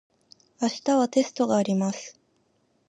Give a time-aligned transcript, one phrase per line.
[0.59, 2.19] 明日はテストがあります。